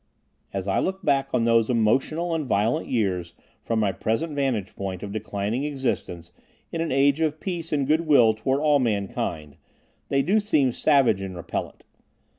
[0.51, 5.03] As I look back on those emotional and violent years from my present vantage point
[5.03, 6.31] of declining existence
[6.71, 9.57] in an age of peace and good will toward all mankind,
[10.09, 11.83] they do seem savage and repellent.